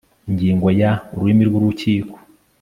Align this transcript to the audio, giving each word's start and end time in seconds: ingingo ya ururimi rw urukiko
ingingo 0.29 0.67
ya 0.81 0.91
ururimi 1.13 1.43
rw 1.49 1.55
urukiko 1.59 2.15